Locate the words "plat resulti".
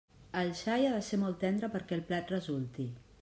2.09-2.87